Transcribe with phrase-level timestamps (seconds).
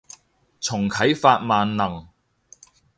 [0.59, 2.07] 重啟法萬能